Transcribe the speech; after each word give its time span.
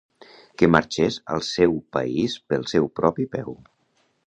Que 0.61 0.69
marxés 0.75 1.19
al 1.35 1.43
seu 1.49 1.77
país 1.97 2.39
pel 2.55 2.67
seu 2.75 2.91
propi 3.01 3.29
peu 3.37 3.57